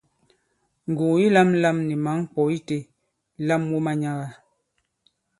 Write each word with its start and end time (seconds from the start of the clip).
Ngùgù 0.89 1.13
yi 1.21 1.27
lāmlām 1.35 1.77
ni 1.87 1.95
mǎŋ 2.05 2.17
ŋkwɔ̌ 2.25 2.45
itē, 2.57 2.77
lam 3.47 3.61
wu 3.71 3.77
manyaga! 3.85 4.27